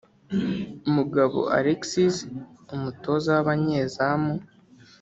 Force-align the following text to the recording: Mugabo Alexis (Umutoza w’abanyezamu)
Mugabo 0.95 1.37
Alexis 1.57 2.15
(Umutoza 2.75 3.29
w’abanyezamu) 3.35 4.33